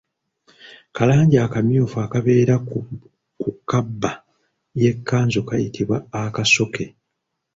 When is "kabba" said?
3.69-4.11